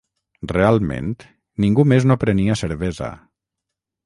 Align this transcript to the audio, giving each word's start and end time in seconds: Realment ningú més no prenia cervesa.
Realment 0.51 1.11
ningú 1.67 1.85
més 1.93 2.09
no 2.13 2.19
prenia 2.25 2.57
cervesa. 2.63 3.13